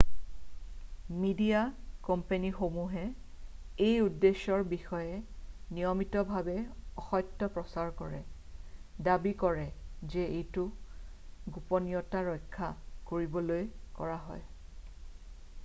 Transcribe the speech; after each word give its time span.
"Media 1.23 1.57
কোম্পানীসমূহে 2.07 3.03
এই 3.87 3.97
উদ্দেশ্যৰ 4.05 4.63
বিষয়ে 4.71 5.75
নিয়মিতভাৱে 5.79 6.55
অসত্য 7.03 7.49
প্ৰচাৰ 7.57 7.91
কৰে 8.01 8.21
দাবী 9.09 9.33
কৰে 9.43 9.65
যে 10.15 10.25
এইটো 10.39 10.65
"গোপনীয়তা 11.59 12.25
ৰক্ষা" 12.31 12.73
কৰিবলৈ 13.13 13.63
কৰা 14.01 14.17
হয়।"" 14.25 14.43